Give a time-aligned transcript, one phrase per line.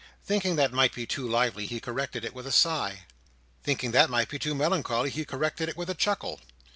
[0.23, 3.05] Thinking that might be too lively, he corrected it with a sigh.
[3.61, 6.39] Thinking that might be too melancholy, he corrected it with a chuckle.